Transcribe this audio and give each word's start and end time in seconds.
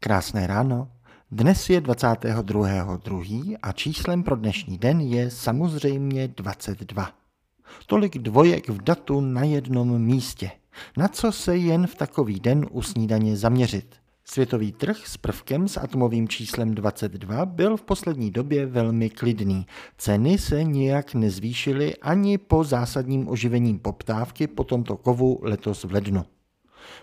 Krásné 0.00 0.46
ráno. 0.46 0.88
Dnes 1.30 1.70
je 1.70 1.80
22.2. 1.80 3.56
a 3.62 3.72
číslem 3.72 4.22
pro 4.22 4.36
dnešní 4.36 4.78
den 4.78 5.00
je 5.00 5.30
samozřejmě 5.30 6.28
22. 6.28 7.10
Tolik 7.86 8.18
dvojek 8.18 8.68
v 8.68 8.82
datu 8.82 9.20
na 9.20 9.44
jednom 9.44 9.98
místě. 9.98 10.50
Na 10.96 11.08
co 11.08 11.32
se 11.32 11.56
jen 11.56 11.86
v 11.86 11.94
takový 11.94 12.40
den 12.40 12.66
u 12.70 12.82
snídaně 12.82 13.36
zaměřit? 13.36 13.96
Světový 14.24 14.72
trh 14.72 15.06
s 15.06 15.16
prvkem 15.16 15.68
s 15.68 15.76
atomovým 15.76 16.28
číslem 16.28 16.74
22 16.74 17.46
byl 17.46 17.76
v 17.76 17.82
poslední 17.82 18.30
době 18.30 18.66
velmi 18.66 19.10
klidný. 19.10 19.66
Ceny 19.96 20.38
se 20.38 20.64
nijak 20.64 21.14
nezvýšily 21.14 21.96
ani 21.96 22.38
po 22.38 22.64
zásadním 22.64 23.28
oživení 23.28 23.78
poptávky 23.78 24.46
po 24.46 24.64
tomto 24.64 24.96
kovu 24.96 25.38
letos 25.42 25.84
v 25.84 25.92
lednu. 25.92 26.24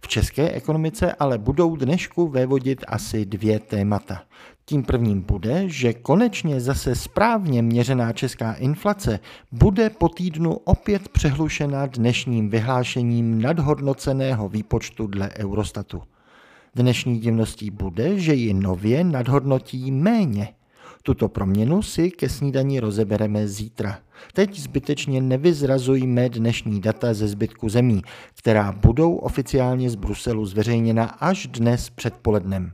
V 0.00 0.08
české 0.08 0.50
ekonomice 0.50 1.12
ale 1.12 1.38
budou 1.38 1.76
dnešku 1.76 2.28
vévodit 2.28 2.84
asi 2.88 3.26
dvě 3.26 3.60
témata. 3.60 4.22
Tím 4.64 4.82
prvním 4.82 5.22
bude, 5.22 5.68
že 5.68 5.92
konečně 5.92 6.60
zase 6.60 6.94
správně 6.94 7.62
měřená 7.62 8.12
česká 8.12 8.52
inflace 8.52 9.20
bude 9.52 9.90
po 9.90 10.08
týdnu 10.08 10.52
opět 10.52 11.08
přehlušena 11.08 11.86
dnešním 11.86 12.50
vyhlášením 12.50 13.42
nadhodnoceného 13.42 14.48
výpočtu 14.48 15.06
dle 15.06 15.30
Eurostatu. 15.38 16.02
Dnešní 16.74 17.18
divností 17.18 17.70
bude, 17.70 18.18
že 18.18 18.34
ji 18.34 18.54
nově 18.54 19.04
nadhodnotí 19.04 19.90
méně– 19.90 20.48
tuto 21.02 21.28
proměnu 21.28 21.82
si 21.82 22.10
ke 22.10 22.28
snídaní 22.28 22.80
rozebereme 22.80 23.48
zítra. 23.48 23.98
Teď 24.32 24.60
zbytečně 24.60 25.20
nevyzrazujme 25.20 26.28
dnešní 26.28 26.80
data 26.80 27.14
ze 27.14 27.28
zbytku 27.28 27.68
zemí, 27.68 28.02
která 28.38 28.72
budou 28.72 29.16
oficiálně 29.16 29.90
z 29.90 29.94
Bruselu 29.94 30.46
zveřejněna 30.46 31.04
až 31.04 31.46
dnes 31.46 31.90
předpolednem. 31.90 32.72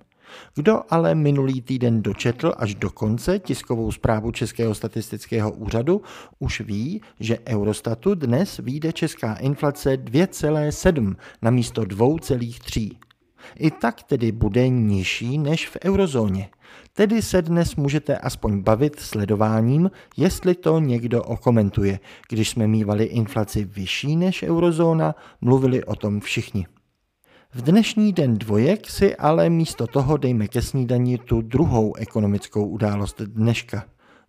Kdo 0.54 0.82
ale 0.90 1.14
minulý 1.14 1.62
týden 1.62 2.02
dočetl 2.02 2.52
až 2.56 2.74
do 2.74 2.90
konce 2.90 3.38
tiskovou 3.38 3.92
zprávu 3.92 4.30
Českého 4.32 4.74
statistického 4.74 5.52
úřadu, 5.52 6.02
už 6.38 6.60
ví, 6.60 7.02
že 7.20 7.38
Eurostatu 7.46 8.14
dnes 8.14 8.56
vyjde 8.56 8.92
česká 8.92 9.34
inflace 9.34 9.96
2,7 9.96 11.16
na 11.42 11.50
místo 11.50 11.82
2,3. 11.82 13.07
I 13.56 13.70
tak 13.70 14.02
tedy 14.02 14.32
bude 14.32 14.68
nižší 14.68 15.38
než 15.38 15.68
v 15.68 15.76
eurozóně. 15.84 16.48
Tedy 16.92 17.22
se 17.22 17.42
dnes 17.42 17.76
můžete 17.76 18.18
aspoň 18.18 18.62
bavit 18.62 19.00
sledováním, 19.00 19.90
jestli 20.16 20.54
to 20.54 20.78
někdo 20.78 21.22
okomentuje. 21.22 22.00
Když 22.28 22.48
jsme 22.48 22.66
mývali 22.66 23.04
inflaci 23.04 23.64
vyšší 23.64 24.16
než 24.16 24.42
eurozóna, 24.42 25.14
mluvili 25.40 25.84
o 25.84 25.96
tom 25.96 26.20
všichni. 26.20 26.66
V 27.54 27.62
dnešní 27.62 28.12
den 28.12 28.38
dvojek 28.38 28.90
si 28.90 29.16
ale 29.16 29.50
místo 29.50 29.86
toho 29.86 30.16
dejme 30.16 30.48
ke 30.48 30.62
snídani 30.62 31.18
tu 31.18 31.42
druhou 31.42 31.96
ekonomickou 31.96 32.66
událost 32.66 33.20
dneška. 33.20 33.84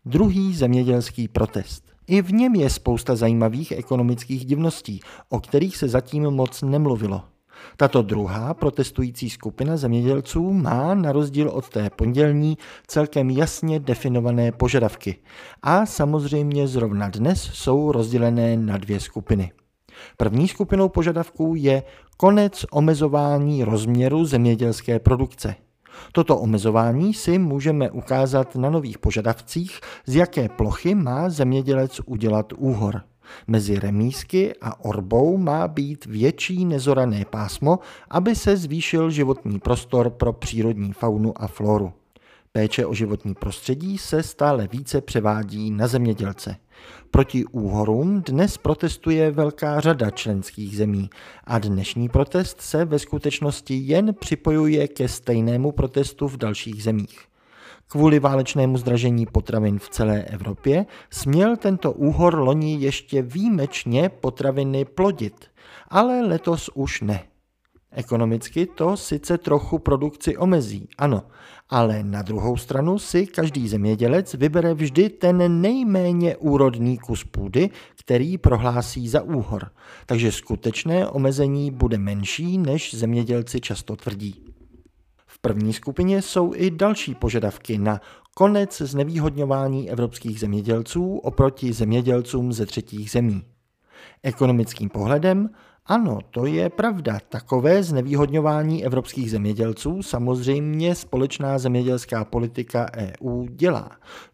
Druhý 0.06 0.56
zemědělský 0.56 1.28
protest. 1.28 1.84
I 2.08 2.22
v 2.22 2.34
něm 2.34 2.56
je 2.56 2.70
spousta 2.70 3.16
zajímavých 3.16 3.72
ekonomických 3.72 4.46
divností, 4.46 5.00
o 5.30 5.40
kterých 5.40 5.78
se 5.78 5.88
zatím 5.88 6.24
moc 6.24 6.62
nemluvilo. 6.62 7.24
Tato 7.78 8.02
druhá 8.02 8.54
protestující 8.54 9.30
skupina 9.30 9.78
zemědělců 9.78 10.54
má 10.54 10.94
na 10.94 11.12
rozdíl 11.12 11.50
od 11.50 11.70
té 11.70 11.90
pondělní 11.90 12.58
celkem 12.88 13.30
jasně 13.30 13.80
definované 13.80 14.52
požadavky 14.52 15.16
a 15.62 15.86
samozřejmě 15.86 16.68
zrovna 16.68 17.10
dnes 17.10 17.42
jsou 17.54 17.92
rozdělené 17.92 18.58
na 18.58 18.78
dvě 18.78 19.00
skupiny. 19.00 19.52
První 20.18 20.48
skupinou 20.48 20.90
požadavků 20.90 21.54
je 21.58 21.84
konec 22.18 22.66
omezování 22.72 23.64
rozměru 23.64 24.26
zemědělské 24.26 25.00
produkce. 25.00 25.56
Toto 26.12 26.38
omezování 26.38 27.14
si 27.14 27.38
můžeme 27.38 27.92
ukázat 27.92 28.56
na 28.56 28.70
nových 28.70 28.98
požadavcích, 28.98 29.80
z 30.06 30.16
jaké 30.16 30.50
plochy 30.50 30.96
má 30.96 31.30
zemědělec 31.30 32.02
udělat 32.06 32.54
úhor. 32.58 33.02
Mezi 33.48 33.80
remísky 33.80 34.54
a 34.62 34.86
orbou 34.86 35.38
má 35.38 35.68
být 35.68 36.06
větší 36.06 36.66
nezorané 36.66 37.26
pásmo, 37.26 37.80
aby 38.10 38.36
se 38.36 38.58
zvýšil 38.58 39.12
životní 39.12 39.60
prostor 39.60 40.10
pro 40.10 40.34
přírodní 40.34 40.94
faunu 40.94 41.34
a 41.42 41.48
floru. 41.48 41.94
Péče 42.52 42.86
o 42.86 42.94
životní 42.94 43.34
prostředí 43.34 43.98
se 43.98 44.24
stále 44.24 44.68
více 44.68 45.02
převádí 45.02 45.72
na 45.72 45.88
zemědělce. 45.88 46.56
Proti 47.12 47.46
úhorům 47.46 48.22
dnes 48.22 48.58
protestuje 48.58 49.32
velká 49.32 49.80
řada 49.80 50.10
členských 50.10 50.78
zemí 50.78 51.10
a 51.44 51.60
dnešní 51.60 52.10
protest 52.10 52.62
se 52.62 52.86
ve 52.86 53.00
skutečnosti 53.00 53.74
jen 53.74 54.14
připojuje 54.14 54.88
ke 54.88 55.08
stejnému 55.08 55.72
protestu 55.72 56.28
v 56.28 56.38
dalších 56.38 56.84
zemích. 56.84 57.29
Kvůli 57.92 58.20
válečnému 58.20 58.78
zdražení 58.78 59.26
potravin 59.26 59.80
v 59.80 59.90
celé 59.90 60.24
Evropě 60.24 60.86
směl 61.10 61.58
tento 61.58 61.92
úhor 61.92 62.40
loni 62.40 62.76
ještě 62.80 63.22
výjimečně 63.22 64.10
potraviny 64.10 64.86
plodit, 64.86 65.46
ale 65.88 66.22
letos 66.22 66.70
už 66.74 67.02
ne. 67.02 67.24
Ekonomicky 67.92 68.66
to 68.66 68.98
sice 68.98 69.38
trochu 69.38 69.80
produkci 69.80 70.38
omezí, 70.38 70.88
ano, 70.98 71.24
ale 71.70 72.04
na 72.04 72.22
druhou 72.22 72.58
stranu 72.58 73.00
si 73.00 73.28
každý 73.28 73.68
zemědělec 73.68 74.34
vybere 74.34 74.74
vždy 74.74 75.10
ten 75.10 75.62
nejméně 75.62 76.38
úrodný 76.38 76.98
kus 76.98 77.24
půdy, 77.24 77.70
který 78.00 78.38
prohlásí 78.38 79.10
za 79.10 79.22
úhor, 79.22 79.72
takže 80.06 80.32
skutečné 80.32 81.08
omezení 81.08 81.72
bude 81.72 81.98
menší, 81.98 82.58
než 82.58 82.96
zemědělci 82.96 83.62
často 83.62 83.96
tvrdí 83.96 84.50
první 85.42 85.74
skupině 85.74 86.22
jsou 86.22 86.54
i 86.56 86.72
další 86.72 87.16
požadavky 87.16 87.78
na 87.78 88.02
konec 88.36 88.82
znevýhodňování 88.82 89.90
evropských 89.90 90.40
zemědělců 90.40 91.18
oproti 91.18 91.74
zemědělcům 91.74 92.54
ze 92.54 92.66
třetích 92.66 93.12
zemí. 93.12 93.44
Ekonomickým 94.24 94.90
pohledem 94.90 95.50
ano, 95.90 96.20
to 96.32 96.46
je 96.46 96.70
pravda. 96.70 97.20
Takové 97.30 97.84
znevýhodňování 97.84 98.86
evropských 98.86 99.32
zemědělců 99.32 100.04
samozřejmě 100.04 100.96
společná 100.96 101.58
zemědělská 101.58 102.26
politika 102.26 102.90
EU 102.96 103.46
dělá. 103.50 103.92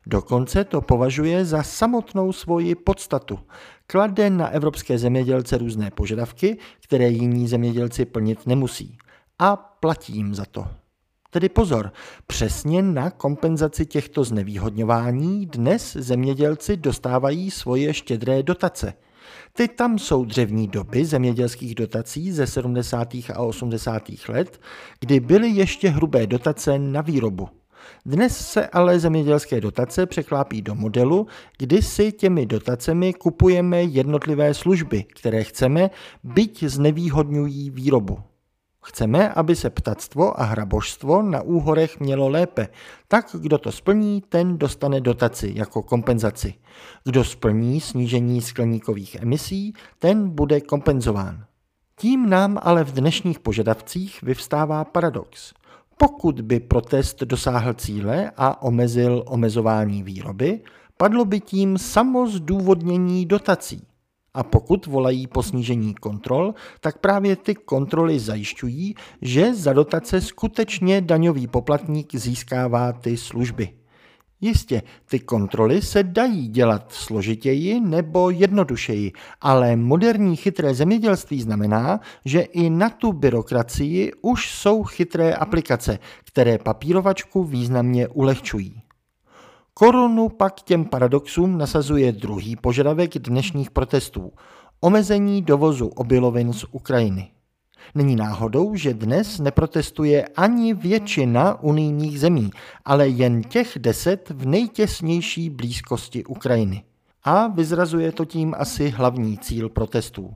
Dokonce 0.07 0.63
to 0.63 0.81
považuje 0.81 1.45
za 1.45 1.63
samotnou 1.63 2.31
svoji 2.31 2.75
podstatu. 2.75 3.39
Klade 3.87 4.29
na 4.29 4.47
evropské 4.47 4.97
zemědělce 4.97 5.57
různé 5.57 5.91
požadavky, 5.91 6.57
které 6.83 7.09
jiní 7.09 7.47
zemědělci 7.47 8.05
plnit 8.05 8.47
nemusí. 8.47 8.97
A 9.39 9.55
platí 9.55 10.13
jim 10.13 10.35
za 10.35 10.45
to. 10.45 10.67
Tedy 11.35 11.49
pozor, 11.49 11.91
přesně 12.27 12.81
na 12.81 13.09
kompenzaci 13.09 13.85
těchto 13.85 14.23
znevýhodňování 14.23 15.45
dnes 15.45 15.93
zemědělci 15.99 16.77
dostávají 16.77 17.51
svoje 17.51 17.93
štědré 17.93 18.43
dotace. 18.43 18.93
Ty 19.53 19.67
tam 19.67 19.99
jsou 19.99 20.25
dřevní 20.25 20.67
doby 20.67 21.05
zemědělských 21.05 21.75
dotací 21.75 22.31
ze 22.31 22.47
70. 22.47 23.13
a 23.33 23.39
80. 23.39 24.03
let, 24.29 24.61
kdy 24.99 25.19
byly 25.19 25.49
ještě 25.49 25.89
hrubé 25.89 26.27
dotace 26.27 26.79
na 26.79 27.01
výrobu. 27.01 27.49
Dnes 28.05 28.37
se 28.37 28.67
ale 28.67 28.99
zemědělské 28.99 29.61
dotace 29.61 30.05
překlápí 30.05 30.61
do 30.61 30.75
modelu, 30.75 31.27
kdy 31.57 31.81
si 31.81 32.11
těmi 32.11 32.45
dotacemi 32.45 33.13
kupujeme 33.13 33.83
jednotlivé 33.83 34.53
služby, 34.53 35.03
které 35.03 35.43
chceme, 35.43 35.89
byť 36.23 36.63
znevýhodňují 36.63 37.69
výrobu. 37.69 38.19
Chceme, 38.87 39.29
aby 39.29 39.55
se 39.55 39.69
ptactvo 39.69 40.41
a 40.41 40.43
hrabožstvo 40.43 41.21
na 41.21 41.41
úhorech 41.41 41.99
mělo 41.99 42.29
lépe. 42.29 42.67
Tak, 43.07 43.35
kdo 43.39 43.57
to 43.57 43.71
splní, 43.71 44.21
ten 44.29 44.57
dostane 44.57 45.01
dotaci 45.01 45.51
jako 45.55 45.83
kompenzaci. 45.83 46.53
Kdo 47.03 47.23
splní 47.23 47.81
snížení 47.81 48.41
skleníkových 48.41 49.15
emisí, 49.15 49.73
ten 49.99 50.29
bude 50.29 50.61
kompenzován. 50.61 51.45
Tím 51.99 52.29
nám 52.29 52.59
ale 52.61 52.83
v 52.83 52.91
dnešních 52.91 53.39
požadavcích 53.39 54.21
vyvstává 54.21 54.85
paradox. 54.85 55.53
Pokud 55.97 56.41
by 56.41 56.59
protest 56.59 57.23
dosáhl 57.23 57.73
cíle 57.73 58.31
a 58.37 58.61
omezil 58.61 59.23
omezování 59.27 60.03
výroby, 60.03 60.61
padlo 60.97 61.25
by 61.25 61.39
tím 61.39 61.77
samo 61.77 62.27
zdůvodnění 62.27 63.25
dotací. 63.25 63.87
A 64.35 64.43
pokud 64.43 64.85
volají 64.85 65.27
po 65.27 65.43
snížení 65.43 65.93
kontrol, 65.93 66.53
tak 66.79 66.97
právě 66.97 67.35
ty 67.35 67.55
kontroly 67.55 68.19
zajišťují, 68.19 68.95
že 69.21 69.55
za 69.55 69.73
dotace 69.73 70.21
skutečně 70.21 71.01
daňový 71.01 71.47
poplatník 71.47 72.15
získává 72.15 72.93
ty 72.93 73.17
služby. 73.17 73.69
Jistě, 74.41 74.81
ty 75.09 75.19
kontroly 75.19 75.81
se 75.81 76.03
dají 76.03 76.47
dělat 76.47 76.91
složitěji 76.91 77.79
nebo 77.79 78.29
jednodušeji, 78.29 79.11
ale 79.41 79.75
moderní 79.75 80.35
chytré 80.35 80.73
zemědělství 80.73 81.41
znamená, 81.41 81.99
že 82.25 82.41
i 82.41 82.69
na 82.69 82.89
tu 82.89 83.13
byrokracii 83.13 84.11
už 84.21 84.51
jsou 84.51 84.83
chytré 84.83 85.33
aplikace, 85.33 85.99
které 86.23 86.57
papírovačku 86.57 87.43
významně 87.43 88.07
ulehčují. 88.07 88.84
Korunu 89.79 90.29
pak 90.29 90.61
těm 90.61 90.85
paradoxům 90.85 91.57
nasazuje 91.57 92.11
druhý 92.11 92.55
požadavek 92.55 93.17
dnešních 93.17 93.71
protestů– 93.71 94.31
omezení 94.81 95.41
dovozu 95.41 95.87
obilovin 95.87 96.53
z 96.53 96.65
Ukrajiny. 96.71 97.31
Není 97.95 98.15
náhodou, 98.15 98.75
že 98.75 98.93
dnes 98.93 99.39
neprotestuje 99.39 100.27
ani 100.27 100.73
většina 100.73 101.63
unijních 101.63 102.19
zemí, 102.19 102.51
ale 102.85 103.07
jen 103.07 103.43
těch 103.43 103.71
deset 103.79 104.29
v 104.29 104.45
nejtěsnější 104.45 105.49
blízkosti 105.49 106.25
Ukrajiny. 106.25 106.83
A 107.23 107.47
vyzrazuje 107.47 108.11
to 108.11 108.25
tím 108.25 108.55
asi 108.57 108.89
hlavní 108.89 109.37
cíl 109.37 109.69
protestů. 109.69 110.33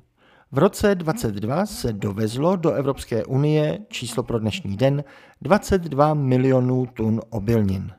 V 0.52 0.58
roce 0.58 0.96
22 0.96 1.66
se 1.66 1.94
dovezlo 1.94 2.56
do 2.56 2.72
Evropské 2.72 3.26
unie 3.26 3.80
číslo 3.90 4.24
pro 4.24 4.40
dnešní 4.40 4.78
den 4.78 5.04
22 5.42 6.14
milionů 6.14 6.86
tun 6.86 7.22
obilnin. 7.30 7.92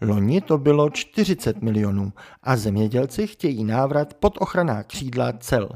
Loni 0.00 0.40
to 0.40 0.58
bylo 0.58 0.90
40 0.90 1.62
milionů 1.62 2.12
a 2.42 2.56
zemědělci 2.56 3.26
chtějí 3.26 3.64
návrat 3.64 4.14
pod 4.14 4.38
ochranná 4.40 4.82
křídla 4.82 5.32
cel. 5.32 5.68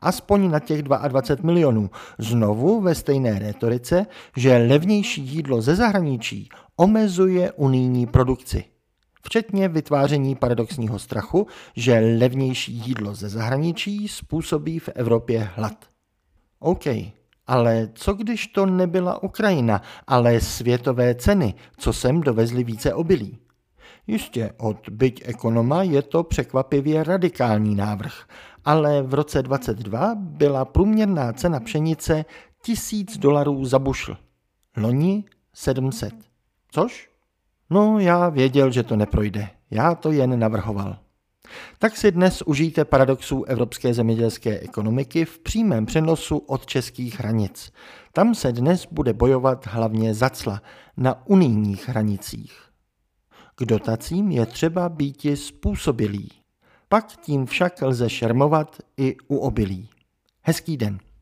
Aspoň 0.00 0.50
na 0.50 0.60
těch 0.60 0.82
22 0.82 1.46
milionů. 1.46 1.90
Znovu 2.18 2.80
ve 2.80 2.94
stejné 2.94 3.38
retorice, 3.38 4.06
že 4.36 4.56
levnější 4.56 5.22
jídlo 5.22 5.62
ze 5.62 5.76
zahraničí 5.76 6.48
omezuje 6.76 7.52
unijní 7.52 8.06
produkci. 8.06 8.64
Včetně 9.22 9.68
vytváření 9.68 10.34
paradoxního 10.34 10.98
strachu, 10.98 11.46
že 11.76 12.16
levnější 12.18 12.72
jídlo 12.72 13.14
ze 13.14 13.28
zahraničí 13.28 14.08
způsobí 14.08 14.78
v 14.78 14.88
Evropě 14.94 15.50
hlad. 15.54 15.84
OK, 16.58 16.84
ale 17.46 17.88
co 17.94 18.12
když 18.12 18.46
to 18.46 18.66
nebyla 18.66 19.22
Ukrajina, 19.22 19.82
ale 20.06 20.40
světové 20.40 21.14
ceny, 21.14 21.54
co 21.76 21.92
sem 21.92 22.20
dovezli 22.20 22.64
více 22.64 22.94
obilí? 22.94 23.38
Jistě, 24.06 24.50
od 24.58 24.88
byť 24.88 25.22
ekonoma 25.24 25.82
je 25.82 26.02
to 26.02 26.22
překvapivě 26.22 27.04
radikální 27.04 27.74
návrh, 27.74 28.26
ale 28.64 29.02
v 29.02 29.14
roce 29.14 29.42
22 29.42 30.14
byla 30.14 30.64
průměrná 30.64 31.32
cena 31.32 31.60
pšenice 31.60 32.24
1000 32.62 33.16
dolarů 33.18 33.64
za 33.64 33.78
bušl. 33.78 34.16
Loni 34.76 35.24
700. 35.54 36.14
Což? 36.70 37.10
No, 37.70 37.98
já 37.98 38.28
věděl, 38.28 38.70
že 38.70 38.82
to 38.82 38.96
neprojde. 38.96 39.48
Já 39.70 39.94
to 39.94 40.12
jen 40.12 40.38
navrhoval. 40.38 40.98
Tak 41.78 41.96
si 41.96 42.12
dnes 42.12 42.42
užijte 42.42 42.84
paradoxů 42.84 43.44
evropské 43.44 43.94
zemědělské 43.94 44.58
ekonomiky 44.58 45.24
v 45.24 45.38
přímém 45.38 45.86
přenosu 45.86 46.38
od 46.38 46.66
českých 46.66 47.18
hranic. 47.18 47.72
Tam 48.12 48.34
se 48.34 48.52
dnes 48.52 48.86
bude 48.90 49.12
bojovat 49.12 49.66
hlavně 49.66 50.14
za 50.14 50.30
cla 50.30 50.62
na 50.96 51.26
unijních 51.26 51.88
hranicích. 51.88 52.71
K 53.54 53.64
dotacím 53.64 54.30
je 54.30 54.46
třeba 54.46 54.88
býti 54.88 55.36
způsobilý. 55.36 56.28
Pak 56.88 57.16
tím 57.16 57.46
však 57.46 57.82
lze 57.82 58.10
šermovat 58.10 58.76
i 58.96 59.16
u 59.28 59.36
obilí. 59.36 59.88
Hezký 60.42 60.76
den. 60.76 60.98